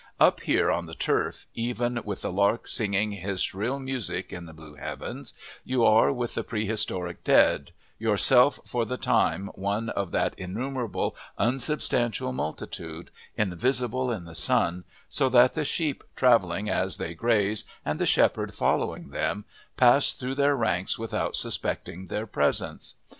Up 0.19 0.39
here 0.39 0.71
on 0.71 0.87
the 0.87 0.95
turf, 0.95 1.45
even 1.53 2.01
with 2.03 2.23
the 2.23 2.31
lark 2.31 2.67
singing 2.67 3.11
his 3.11 3.39
shrill 3.39 3.77
music 3.77 4.33
in 4.33 4.47
the 4.47 4.51
blue 4.53 4.73
heavens, 4.73 5.35
you 5.63 5.85
are 5.85 6.11
with 6.11 6.33
the 6.33 6.43
prehistoric 6.43 7.23
dead, 7.23 7.69
yourself 7.99 8.59
for 8.65 8.83
the 8.83 8.97
time 8.97 9.51
one 9.53 9.89
of 9.89 10.09
that 10.09 10.33
innumerable, 10.39 11.15
unsubstantial 11.37 12.33
multitude, 12.33 13.11
invisible 13.37 14.09
in 14.09 14.25
the 14.25 14.33
sun, 14.33 14.85
so 15.07 15.29
that 15.29 15.53
the 15.53 15.63
sheep 15.63 16.03
travelling 16.15 16.67
as 16.67 16.97
they 16.97 17.13
graze, 17.13 17.63
and 17.85 17.99
the 17.99 18.07
shepherd 18.07 18.55
following 18.55 19.09
them, 19.11 19.45
pass 19.77 20.13
through 20.13 20.33
their 20.33 20.55
ranks 20.55 20.97
without 20.97 21.35
suspecting 21.35 22.07
their 22.07 22.25
presence. 22.25 22.95